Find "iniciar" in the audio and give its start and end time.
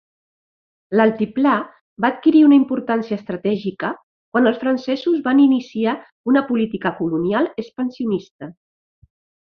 5.47-5.97